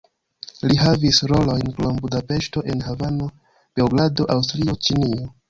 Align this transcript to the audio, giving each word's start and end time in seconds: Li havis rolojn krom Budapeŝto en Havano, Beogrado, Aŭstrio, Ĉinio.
Li 0.69 0.77
havis 0.83 1.19
rolojn 1.31 1.69
krom 1.75 1.99
Budapeŝto 2.05 2.65
en 2.73 2.83
Havano, 2.87 3.29
Beogrado, 3.79 4.29
Aŭstrio, 4.39 4.77
Ĉinio. 4.89 5.31